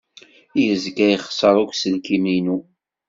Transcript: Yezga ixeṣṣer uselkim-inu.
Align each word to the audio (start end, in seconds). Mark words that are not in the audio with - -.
Yezga 0.63 1.05
ixeṣṣer 1.15 1.55
uselkim-inu. 1.65 2.57